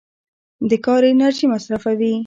[0.69, 2.13] د کار انرژي مصرفوي.